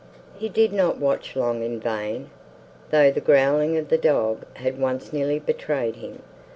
[0.33, 2.31] He did not watch long in vain,
[2.89, 6.23] though the growling of the dog had once nearly betrayed him.